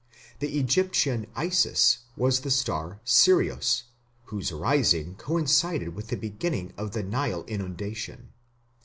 [0.39, 3.83] The Egyptian Isis was the star Sirius,
[4.23, 8.29] whose rising coincided with the beginning of the Nile inundation.